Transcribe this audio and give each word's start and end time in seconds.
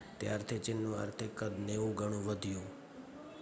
ત્યારથી 0.19 0.59
ચીનનું 0.59 0.99
આર્થિક 0.99 1.35
કદ 1.35 1.53
90 1.59 1.93
ગણું 1.93 2.23
વધ્યું 2.25 2.69